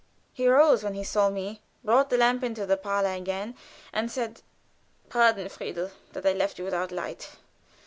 He 0.33 0.47
rose 0.47 0.83
when 0.83 0.95
he 0.95 1.03
saw 1.03 1.29
me, 1.29 1.61
brought 1.83 2.09
the 2.09 2.17
lamp 2.17 2.43
into 2.43 2.65
the 2.65 2.75
parlor 2.75 3.11
again, 3.11 3.55
and 3.93 4.09
said: 4.09 4.41
"Pardon, 5.09 5.47
Friedel, 5.47 5.91
that 6.13 6.25
I 6.25 6.33
left 6.33 6.57
you 6.57 6.65
without 6.65 6.91
light. 6.91 7.29